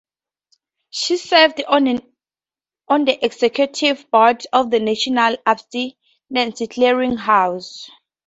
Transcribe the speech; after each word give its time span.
She 0.89 1.17
serves 1.17 1.61
on 1.67 1.83
the 1.85 3.19
executive 3.23 4.09
board 4.09 4.47
of 4.51 4.71
the 4.71 4.79
National 4.79 5.35
Abstinence 5.45 5.93
Clearinghouse. 6.33 7.87